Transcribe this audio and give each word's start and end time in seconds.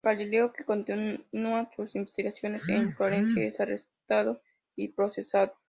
Galileo, 0.03 0.51
que 0.51 0.63
continúa 0.65 1.69
sus 1.75 1.95
investigaciones 1.95 2.67
en 2.69 2.95
Florencia, 2.95 3.43
es 3.45 3.59
arrestado 3.59 4.41
y 4.75 4.87
procesado. 4.89 5.53